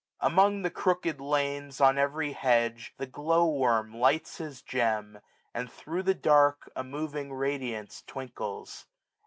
1680 0.17 0.33
Among 0.33 0.63
the 0.63 0.71
crooked 0.71 1.21
lanes, 1.21 1.79
on 1.79 1.99
every 1.99 2.31
hedge. 2.31 2.95
The 2.97 3.05
glow 3.05 3.45
worm 3.47 3.95
lights 3.95 4.39
his 4.39 4.63
gem; 4.63 5.19
and, 5.53 5.71
thro* 5.71 6.01
the 6.01 6.15
dark, 6.15 6.67
A 6.75 6.83
moving 6.83 7.31
radiance 7.31 8.03
twinkles. 8.07 8.87